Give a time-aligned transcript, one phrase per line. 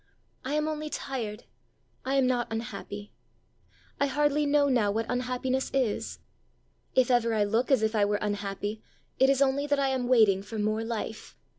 [0.43, 1.43] I am only tired;
[2.05, 3.13] I am not unhappy.
[3.99, 6.17] I hardly know now what unhappiness is!
[6.95, 8.81] If ever I look as if I were unhappy,
[9.19, 11.37] it is only that I am waiting for more life.